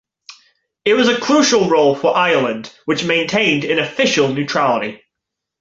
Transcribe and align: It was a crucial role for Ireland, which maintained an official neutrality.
It 0.83 0.95
was 0.95 1.09
a 1.09 1.19
crucial 1.19 1.69
role 1.69 1.93
for 1.93 2.17
Ireland, 2.17 2.73
which 2.85 3.03
maintained 3.03 3.63
an 3.65 3.77
official 3.77 4.29
neutrality. 4.33 5.03